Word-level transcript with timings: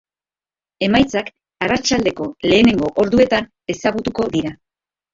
Emaitzak 0.87 1.29
arratsaldeko 1.67 2.31
lehenengo 2.49 2.93
orduetan 3.07 3.49
ezagutuko 3.79 4.31
dira. 4.39 4.61